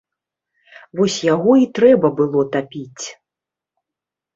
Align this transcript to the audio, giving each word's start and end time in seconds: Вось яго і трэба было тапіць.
Вось 1.01 1.19
яго 1.33 1.51
і 1.67 1.69
трэба 1.81 2.07
было 2.23 2.41
тапіць. 2.59 3.05